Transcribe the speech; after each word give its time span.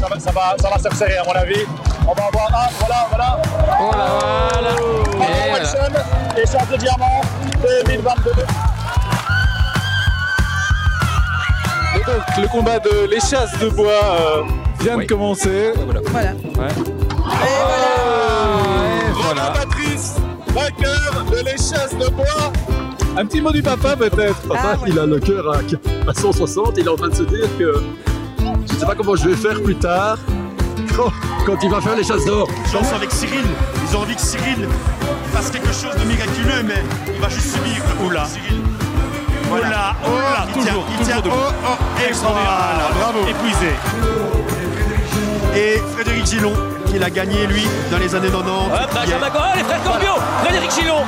ça 0.00 0.08
va, 0.08 0.20
ça 0.20 0.30
va, 0.32 0.56
ça 0.60 0.68
va 0.70 0.78
se 0.78 0.88
resserrer 0.88 1.16
à 1.18 1.24
mon 1.24 1.32
avis. 1.32 1.64
On 2.06 2.12
va 2.14 2.24
avoir 2.26 2.46
un, 2.46 2.68
voilà, 2.78 3.06
voilà. 3.10 3.42
Oh 3.80 3.90
là 3.92 4.08
voilà. 4.52 4.70
Bravo, 5.16 5.52
Maxime, 5.52 5.96
et 6.36 6.72
de 6.72 6.76
diamant 6.78 7.20
2022. 7.62 8.30
Et 11.94 12.04
donc, 12.04 12.22
le 12.40 12.48
combat 12.48 12.78
de 12.78 13.10
l'échasse 13.10 13.58
de 13.58 13.68
bois 13.68 13.90
euh, 13.92 14.42
vient 14.80 14.96
de 14.98 15.04
commencer. 15.04 15.72
Voilà. 15.76 16.00
Ouais. 16.00 16.68
Voilà. 19.14 19.52
Patrice, 19.52 20.14
vainqueur 20.48 21.24
de 21.30 21.36
l'échasse 21.44 21.96
de 21.98 22.08
bois. 22.08 22.52
Un 23.16 23.26
petit 23.26 23.40
mot 23.40 23.50
du 23.50 23.62
papa 23.62 23.96
peut-être. 23.96 24.40
Papa, 24.48 24.60
Ah, 24.74 24.76
il 24.86 24.98
a 24.98 25.04
le 25.06 25.18
cœur 25.18 25.52
à, 25.52 25.58
à 26.10 26.14
160, 26.14 26.74
il 26.78 26.86
est 26.86 26.88
en 26.88 26.96
train 26.96 27.08
de 27.08 27.14
se 27.16 27.24
dire 27.24 27.48
que 27.58 27.82
sais 28.78 28.86
pas 28.86 28.94
comment 28.94 29.16
je 29.16 29.28
vais 29.28 29.36
faire 29.36 29.60
plus 29.62 29.76
tard 29.76 30.16
quand, 30.96 31.12
quand 31.46 31.56
il 31.62 31.70
va 31.70 31.80
faire 31.80 31.96
les 31.96 32.04
chasses 32.04 32.24
d'or. 32.24 32.48
Chance 32.70 32.92
avec 32.94 33.10
Cyril. 33.12 33.44
Ils 33.90 33.96
ont 33.96 34.00
envie 34.00 34.14
que 34.14 34.20
Cyril 34.20 34.68
fasse 35.32 35.50
quelque 35.50 35.72
chose 35.72 35.94
de 35.98 36.04
miraculeux, 36.04 36.62
mais 36.64 36.82
il 37.14 37.20
va 37.20 37.28
juste 37.28 37.54
subir. 37.54 37.82
Oula. 38.04 38.24
Cyril. 38.26 38.62
Voilà. 39.48 39.94
Oula, 40.04 40.46
Il 40.48 40.52
tient- 40.52 40.72
toujours, 40.72 40.86
il 40.98 41.06
tient 41.06 41.20
toujours 41.20 41.36
haut, 41.38 42.04
extraordinaire. 42.06 42.50
Voilà, 42.74 43.12
bravo. 43.12 43.26
Épuisé. 43.28 43.72
Et 45.56 45.78
Frédéric 45.94 46.26
Gillon, 46.26 46.52
qui 46.86 46.98
l'a 46.98 47.10
gagné, 47.10 47.46
lui, 47.46 47.66
dans 47.90 47.98
les 47.98 48.14
années 48.14 48.28
90. 48.28 48.50
Hop, 48.50 48.90
qui 48.90 48.96
est- 48.96 49.00
Benjamin 49.14 49.30
Cohen, 49.30 49.52
les 49.56 49.64
frères 49.64 49.82
Corbio, 49.82 50.12
Frédéric 50.44 50.70
Gillon. 50.72 51.00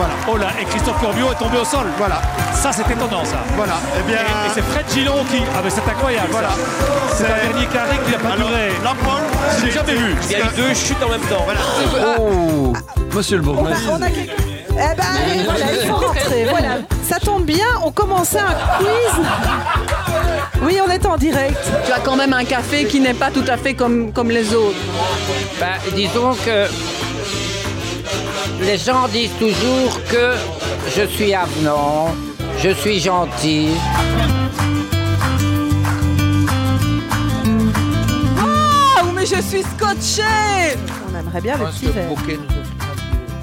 Voilà. 0.00 0.14
Oh 0.28 0.36
là, 0.38 0.46
et 0.58 0.64
Christophe 0.64 0.98
Corbio 0.98 1.30
est 1.30 1.34
tombé 1.34 1.58
au 1.58 1.64
sol. 1.64 1.86
Voilà. 1.98 2.22
Ça, 2.54 2.72
c'est 2.72 2.90
étonnant, 2.90 3.22
ça. 3.22 3.36
Voilà. 3.54 3.74
Eh 3.98 4.02
bien. 4.08 4.16
Et, 4.16 4.46
et 4.46 4.50
c'est 4.54 4.62
Fred 4.62 4.86
Gillon 4.90 5.22
qui. 5.30 5.42
Ah, 5.54 5.60
mais 5.62 5.68
c'est 5.68 5.86
incroyable. 5.86 6.28
Voilà. 6.30 6.48
C'est 7.12 7.26
un 7.26 7.50
dernier 7.50 7.66
carré 7.66 7.98
qui 8.06 8.12
n'a 8.12 8.18
pas 8.18 8.28
Alors, 8.32 8.48
duré. 8.48 8.70
l'ai 9.62 9.70
jamais 9.70 9.94
vu. 9.94 10.16
Il 10.30 10.32
y 10.32 10.34
a 10.36 10.38
eu 10.38 10.56
deux 10.56 10.72
chutes 10.74 11.02
en 11.04 11.10
même 11.10 11.20
temps. 11.20 11.44
Voilà. 11.44 11.60
Oh, 12.18 12.72
monsieur 13.14 13.36
le 13.36 13.42
bourgmestre. 13.42 13.90
Eh 14.72 14.96
ben, 14.96 15.04
allez, 15.04 15.42
voilà, 15.44 15.66
il 15.70 15.86
faut 15.86 15.96
rentrer. 15.96 16.46
Voilà. 16.48 16.78
Ça 17.06 17.18
tombe 17.18 17.44
bien, 17.44 17.66
on 17.84 17.90
commençait 17.92 18.38
un 18.38 18.54
quiz. 18.78 19.26
Oui, 20.62 20.78
on 20.82 20.90
est 20.90 21.04
en 21.04 21.18
direct. 21.18 21.58
Tu 21.84 21.92
as 21.92 21.98
quand 21.98 22.16
même 22.16 22.32
un 22.32 22.44
café 22.44 22.86
qui 22.86 23.00
n'est 23.00 23.12
pas 23.12 23.30
tout 23.30 23.44
à 23.48 23.58
fait 23.58 23.74
comme, 23.74 24.12
comme 24.12 24.30
les 24.30 24.54
autres. 24.54 24.78
Bah, 25.58 25.66
disons 25.94 26.34
que 26.42 26.68
les 28.62 28.78
gens 28.78 29.08
disent 29.08 29.36
toujours 29.38 30.00
que 30.08 30.34
je 30.96 31.06
suis 31.06 31.34
avenant, 31.34 32.08
je 32.58 32.70
suis 32.70 33.00
gentil. 33.00 33.68
Ah, 38.38 39.02
mais 39.14 39.26
je 39.26 39.40
suis 39.40 39.62
scotché 39.62 40.22
On 41.12 41.18
aimerait 41.18 41.40
bien 41.40 41.56
le 41.56 41.64
petit 41.66 41.86
verre. 41.86 42.08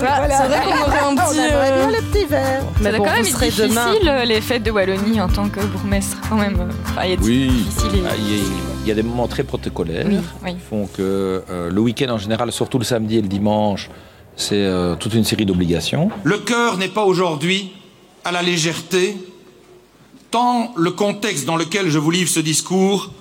Voilà, 0.00 0.28
c'est 0.42 0.46
vrai 0.46 0.60
qu'on 0.62 0.82
aurait 0.82 0.98
un 1.00 1.06
On 1.10 1.16
petit. 1.16 1.38
aimerait 1.40 1.72
euh, 1.72 1.86
bien 1.88 1.98
le 1.98 2.04
petit 2.06 2.24
verre. 2.26 2.62
Bon, 2.80 3.04
quand 3.04 3.12
même 3.12 3.22
difficile 3.24 3.68
demain. 3.68 3.94
euh, 4.06 4.24
les 4.24 4.40
fêtes 4.40 4.62
de 4.62 4.70
Wallonie 4.70 5.20
en 5.20 5.28
tant 5.28 5.48
que 5.48 5.60
bourgmestre 5.60 6.16
quand 6.28 6.36
même. 6.36 6.60
euh, 6.60 6.72
Enfin, 6.90 7.02
il 7.04 7.10
y 7.10 7.14
a 7.14 7.18
Oui, 7.20 7.66
Ah, 8.08 8.12
il 8.16 8.36
y, 8.36 8.40
a- 8.40 8.44
il 8.82 8.88
y 8.88 8.90
a 8.92 8.94
des 8.94 9.02
moments 9.02 9.26
très 9.26 9.42
protocolaires 9.42 10.06
Oui, 10.08 10.20
oui. 10.44 10.54
qui 10.54 10.60
font 10.60 10.86
que 10.86 11.42
euh, 11.50 11.68
le 11.70 11.80
week-end 11.80 12.10
en 12.10 12.18
général, 12.18 12.52
surtout 12.52 12.78
le 12.78 12.84
samedi 12.84 13.18
et 13.18 13.22
le 13.22 13.28
dimanche, 13.28 13.90
c'est 14.38 14.64
euh, 14.64 14.94
toute 14.94 15.12
une 15.14 15.24
série 15.24 15.44
d'obligations. 15.44 16.10
Le 16.24 16.38
cœur 16.38 16.78
n'est 16.78 16.88
pas 16.88 17.04
aujourd'hui 17.04 17.72
à 18.24 18.32
la 18.32 18.40
légèreté, 18.40 19.16
tant 20.30 20.72
le 20.76 20.92
contexte 20.92 21.44
dans 21.44 21.56
lequel 21.56 21.90
je 21.90 21.98
vous 21.98 22.10
livre 22.10 22.30
ce 22.30 22.40
discours 22.40 23.12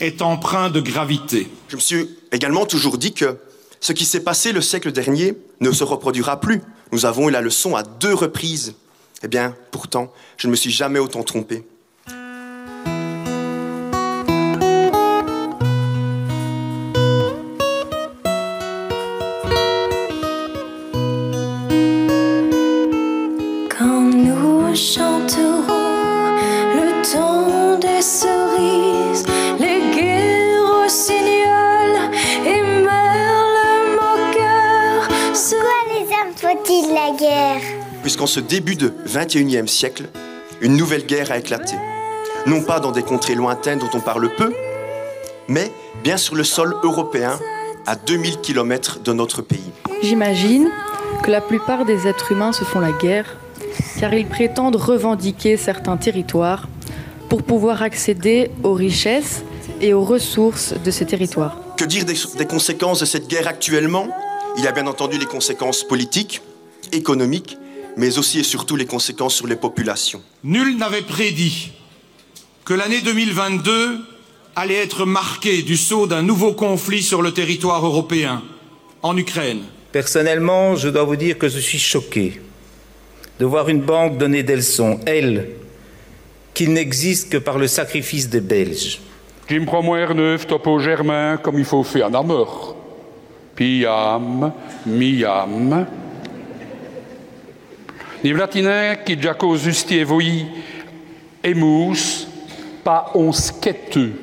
est 0.00 0.20
empreint 0.20 0.68
de 0.68 0.80
gravité. 0.80 1.48
Je 1.68 1.76
me 1.76 1.80
suis 1.80 2.10
également 2.32 2.66
toujours 2.66 2.98
dit 2.98 3.14
que 3.14 3.38
ce 3.80 3.92
qui 3.92 4.04
s'est 4.04 4.24
passé 4.24 4.52
le 4.52 4.60
siècle 4.60 4.92
dernier 4.92 5.34
ne 5.60 5.70
se 5.70 5.84
reproduira 5.84 6.40
plus. 6.40 6.60
Nous 6.92 7.06
avons 7.06 7.28
eu 7.28 7.32
la 7.32 7.40
leçon 7.40 7.76
à 7.76 7.82
deux 7.82 8.14
reprises. 8.14 8.74
Eh 9.22 9.28
bien, 9.28 9.54
pourtant, 9.70 10.12
je 10.36 10.48
ne 10.48 10.50
me 10.50 10.56
suis 10.56 10.70
jamais 10.70 10.98
autant 10.98 11.22
trompé. 11.22 11.64
Nous 24.76 24.82
chanterons 24.82 26.36
le 26.74 27.02
temps 27.10 27.78
des 27.78 28.02
cerises, 28.02 29.24
les 29.58 29.80
guerres 29.96 30.86
et 32.44 32.62
merle 32.82 33.56
moqueur. 33.94 35.08
Pourquoi 35.32 35.80
les 35.88 36.04
font-ils 36.36 36.92
la 36.92 37.16
guerre 37.16 37.62
Puisqu'en 38.02 38.26
ce 38.26 38.38
début 38.38 38.76
de 38.76 38.92
21e 39.08 39.66
siècle, 39.66 40.10
une 40.60 40.76
nouvelle 40.76 41.06
guerre 41.06 41.32
a 41.32 41.38
éclaté. 41.38 41.76
Non 42.44 42.60
pas 42.60 42.78
dans 42.78 42.92
des 42.92 43.02
contrées 43.02 43.34
lointaines 43.34 43.78
dont 43.78 43.90
on 43.94 44.00
parle 44.00 44.28
peu, 44.36 44.52
mais 45.48 45.72
bien 46.04 46.18
sur 46.18 46.34
le 46.34 46.44
sol 46.44 46.76
européen, 46.82 47.38
à 47.86 47.96
2000 47.96 48.42
km 48.42 48.98
de 49.00 49.14
notre 49.14 49.40
pays. 49.40 49.72
J'imagine 50.02 50.68
que 51.22 51.30
la 51.30 51.40
plupart 51.40 51.86
des 51.86 52.06
êtres 52.06 52.32
humains 52.32 52.52
se 52.52 52.64
font 52.64 52.80
la 52.80 52.92
guerre 52.92 53.38
car 54.00 54.14
ils 54.14 54.26
prétendent 54.26 54.76
revendiquer 54.76 55.56
certains 55.56 55.96
territoires 55.96 56.68
pour 57.28 57.42
pouvoir 57.42 57.82
accéder 57.82 58.50
aux 58.62 58.74
richesses 58.74 59.44
et 59.80 59.92
aux 59.92 60.04
ressources 60.04 60.74
de 60.84 60.90
ces 60.90 61.06
territoires. 61.06 61.60
Que 61.76 61.84
dire 61.84 62.04
des, 62.04 62.14
des 62.38 62.46
conséquences 62.46 63.00
de 63.00 63.04
cette 63.04 63.28
guerre 63.28 63.48
actuellement? 63.48 64.08
Il 64.56 64.64
y 64.64 64.66
a 64.66 64.72
bien 64.72 64.86
entendu 64.86 65.18
les 65.18 65.26
conséquences 65.26 65.84
politiques, 65.84 66.40
économiques, 66.92 67.58
mais 67.96 68.18
aussi 68.18 68.40
et 68.40 68.42
surtout 68.42 68.76
les 68.76 68.86
conséquences 68.86 69.34
sur 69.34 69.46
les 69.46 69.56
populations. 69.56 70.22
Nul 70.44 70.76
n'avait 70.76 71.02
prédit 71.02 71.72
que 72.64 72.74
l'année 72.74 73.00
2022 73.00 74.00
allait 74.54 74.74
être 74.82 75.04
marquée 75.04 75.62
du 75.62 75.76
saut 75.76 76.06
d'un 76.06 76.22
nouveau 76.22 76.52
conflit 76.52 77.02
sur 77.02 77.22
le 77.22 77.32
territoire 77.32 77.84
européen, 77.84 78.42
en 79.02 79.16
Ukraine. 79.16 79.62
Personnellement, 79.92 80.76
je 80.76 80.88
dois 80.88 81.04
vous 81.04 81.16
dire 81.16 81.38
que 81.38 81.48
je 81.48 81.58
suis 81.58 81.78
choqué 81.78 82.40
de 83.38 83.44
voir 83.44 83.68
une 83.68 83.80
banque 83.80 84.18
donner 84.18 84.42
des 84.42 84.56
leçons, 84.56 85.00
elle, 85.06 85.48
qui 86.54 86.68
n'existe 86.68 87.30
que 87.30 87.36
par 87.36 87.58
le 87.58 87.66
sacrifice 87.66 88.28
des 88.28 88.40
Belges. 88.40 89.00
Jim 89.48 89.64
prends-moi 89.66 89.98
R9, 89.98 90.46
topo 90.46 90.78
germain, 90.78 91.36
comme 91.36 91.58
il 91.58 91.64
faut 91.64 91.82
faire 91.82 92.08
en 92.08 92.14
armeur. 92.14 92.74
Piam, 93.54 94.52
miam. 94.86 95.86
Ni 98.24 98.32
qui 99.04 99.22
jaco 99.22 99.56
justievoi 99.56 100.46
emus, 101.44 102.26
pas 102.82 103.10
on 103.14 103.30
sketeux. 103.32 104.14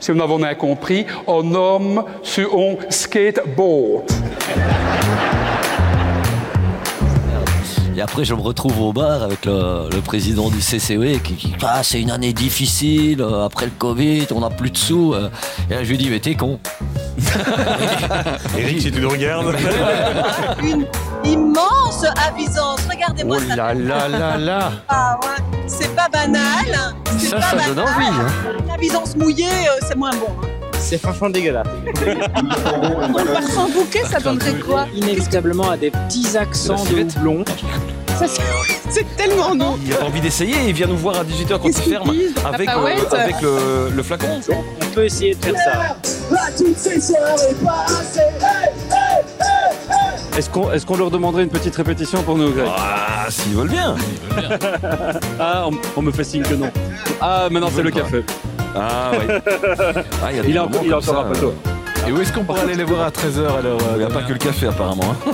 Si 0.00 0.10
nous 0.10 0.18
n'avons 0.18 0.38
rien 0.38 0.54
compris, 0.54 1.06
on 1.26 1.54
homme 1.54 2.04
sur 2.22 2.58
un 2.58 2.76
skateboard. 2.90 4.10
Et 8.02 8.04
après, 8.04 8.24
je 8.24 8.34
me 8.34 8.40
retrouve 8.40 8.80
au 8.80 8.92
bar 8.92 9.22
avec 9.22 9.44
le, 9.44 9.88
le 9.88 10.00
président 10.00 10.50
du 10.50 10.58
CCE 10.58 11.22
qui 11.22 11.34
dit 11.34 11.54
Ah, 11.62 11.84
c'est 11.84 12.00
une 12.00 12.10
année 12.10 12.32
difficile, 12.32 13.20
euh, 13.22 13.44
après 13.44 13.66
le 13.66 13.70
Covid, 13.78 14.26
on 14.34 14.40
n'a 14.40 14.50
plus 14.50 14.70
de 14.70 14.76
sous. 14.76 15.14
euh. 15.14 15.30
Et 15.70 15.74
là, 15.74 15.84
je 15.84 15.90
lui 15.90 15.98
dis 15.98 16.10
Mais 16.10 16.18
t'es 16.18 16.34
con. 16.34 16.58
Eric, 18.58 18.80
si 18.82 18.90
tu 18.90 19.00
nous 19.00 19.08
regardes. 19.08 19.54
Une 20.64 20.84
immense 21.24 22.04
avisance. 22.26 22.80
Regardez-moi 22.90 23.36
Oh 23.40 23.44
ça. 23.48 23.54
là 23.54 23.72
là 23.74 24.08
là 24.08 24.36
là. 24.36 24.72
Ah 24.88 25.16
ouais, 25.22 25.44
c'est 25.68 25.94
pas 25.94 26.08
banal. 26.08 26.42
C'est 27.18 27.28
Ça, 27.28 27.36
pas 27.36 27.42
ça 27.42 27.54
banal. 27.56 27.74
donne 27.76 27.84
envie, 27.84 28.06
hein. 28.06 28.26
L'avisance 28.66 29.14
mouillée, 29.16 29.46
euh, 29.46 29.78
c'est 29.86 29.96
moins 29.96 30.10
bon. 30.10 30.34
C'est 30.84 30.98
franchement 30.98 31.30
dégueulasse. 31.30 31.66
Le 31.86 33.32
parfum 33.32 33.68
bouquet, 33.72 34.02
ça 34.10 34.18
donnerait 34.20 34.54
quoi 34.60 34.86
Inévitablement 34.94 35.70
à 35.70 35.76
des 35.76 35.90
petits 35.90 36.36
accents 36.36 36.84
de 36.84 37.02
houblon. 37.02 37.44
Ça, 38.18 38.26
c'est- 38.90 39.06
tellement 39.16 39.54
non. 39.54 39.78
Il 39.86 39.92
a 39.94 39.96
pas 39.96 40.04
envie 40.06 40.20
d'essayer, 40.20 40.54
il 40.68 40.74
vient 40.74 40.86
nous 40.86 40.96
voir 40.96 41.20
à 41.20 41.24
18h 41.24 41.58
quand 41.60 41.68
il 41.68 41.74
ferme 41.74 42.10
avec, 42.44 42.68
Ah 42.68 42.76
bah 42.76 42.84
ouais, 42.84 42.96
euh, 43.00 43.16
avec 43.16 43.40
le, 43.40 43.90
le 43.94 44.02
flacon. 44.02 44.26
On 44.82 44.86
peut 44.94 45.04
essayer 45.06 45.34
de 45.34 45.44
faire 45.44 45.54
ça. 45.56 45.96
Est-ce 50.36 50.48
qu'on 50.50 50.72
est 50.72 50.84
qu'on 50.84 50.96
leur 50.96 51.10
demanderait 51.10 51.42
une 51.44 51.48
petite 51.50 51.76
répétition 51.76 52.22
pour 52.22 52.36
nous, 52.36 52.50
Greg? 52.52 52.68
Ah, 52.76 53.26
s'ils 53.30 53.54
veulent 53.54 53.68
bien. 53.70 53.94
Ah, 55.38 55.66
on, 55.68 55.72
on 55.96 56.02
me 56.02 56.10
fait 56.12 56.24
signe 56.24 56.42
que 56.42 56.54
non. 56.54 56.70
Ah, 57.20 57.48
maintenant 57.50 57.68
c'est 57.74 57.82
le 57.82 57.90
café. 57.90 58.24
Ah, 58.74 59.10
oui. 59.12 59.34
Ah, 60.22 60.30
il 60.30 60.36
y 60.36 60.40
a 60.40 60.42
des 60.42 60.48
il 60.50 60.58
encore, 60.60 60.80
il 60.82 60.86
est 60.88 60.90
comme 60.90 60.98
encore 60.98 61.14
ça, 61.14 61.20
un 61.20 61.32
peu 61.32 61.38
tôt. 61.38 61.54
Et 62.08 62.10
où 62.10 62.20
est-ce 62.20 62.32
qu'on 62.32 62.42
pourrait 62.42 62.62
aller 62.62 62.74
les 62.74 62.82
voir 62.84 63.02
à 63.06 63.10
13h 63.10 63.58
alors 63.58 63.78
Il 63.92 63.98
n'y 63.98 64.04
a 64.04 64.08
pas 64.08 64.22
que 64.22 64.32
le 64.32 64.38
café 64.38 64.66
apparemment. 64.66 65.14
hein. 65.28 65.32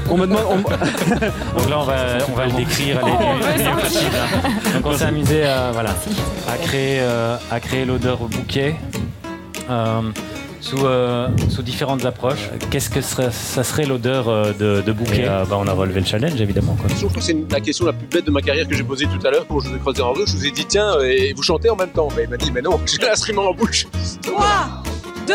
On 0.10 0.16
me 0.16 0.26
demande. 0.26 0.44
on 0.48 0.56
Donc 1.58 1.70
là, 1.70 1.78
on 1.80 1.82
va, 1.84 1.94
on 2.30 2.36
va 2.36 2.46
le 2.46 2.52
décrire 2.52 3.00
les 3.04 3.10
mieux, 3.12 3.64
mieux 3.70 3.80
possible. 3.80 4.10
hein. 4.14 4.50
Donc 4.74 4.86
on 4.86 4.96
s'est 4.96 5.04
amusé 5.06 5.44
à, 5.44 5.70
voilà, 5.72 5.90
à 6.48 6.56
créer, 6.58 6.98
euh, 7.00 7.36
à 7.50 7.58
créer 7.58 7.84
l'odeur 7.84 8.22
au 8.22 8.26
bouquet 8.28 8.76
euh, 9.70 10.00
sous, 10.64 10.86
euh, 10.86 11.28
sous 11.50 11.62
différentes 11.62 12.04
approches. 12.06 12.48
Qu'est-ce 12.70 12.88
que 12.88 13.00
serait- 13.02 13.30
ça 13.30 13.62
serait 13.64 13.84
l'odeur 13.84 14.28
euh, 14.28 14.52
de, 14.58 14.80
de 14.80 14.92
bouquet 14.92 15.22
Et, 15.22 15.28
euh, 15.28 15.44
bah, 15.44 15.56
On 15.60 15.66
a 15.66 15.72
relevé 15.72 16.00
le 16.00 16.06
challenge, 16.06 16.40
évidemment. 16.40 16.74
Quoi. 16.74 16.86
Je 16.88 16.94
trouve 17.00 17.12
que 17.12 17.20
c'est 17.20 17.36
la 17.50 17.60
question 17.60 17.84
la 17.86 17.92
plus 17.92 18.06
bête 18.06 18.24
de 18.24 18.30
ma 18.30 18.40
carrière 18.40 18.66
que 18.66 18.74
j'ai 18.74 18.82
posée 18.82 19.06
tout 19.06 19.24
à 19.26 19.30
l'heure 19.30 19.46
quand 19.46 19.60
je 19.60 19.68
vous 19.68 19.76
ai 19.76 19.78
croisé 19.78 20.00
en 20.02 20.12
rue. 20.12 20.22
Je 20.26 20.32
vous 20.36 20.46
ai 20.46 20.50
dit, 20.50 20.64
tiens, 20.66 20.98
et 21.02 21.32
vous 21.34 21.42
chantez 21.42 21.68
en 21.68 21.76
même 21.76 21.90
temps. 21.90 22.08
Mais 22.16 22.24
il 22.24 22.30
m'a 22.30 22.36
dit, 22.38 22.50
mais 22.50 22.62
non, 22.62 22.80
j'ai 22.86 22.98
l'instrument 23.06 23.48
en 23.50 23.54
bouche. 23.54 23.86
3, 24.22 24.82
2, 25.28 25.34